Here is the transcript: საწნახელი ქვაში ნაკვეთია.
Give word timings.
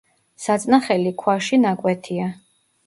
საწნახელი 0.45 1.13
ქვაში 1.21 1.61
ნაკვეთია. 1.69 2.35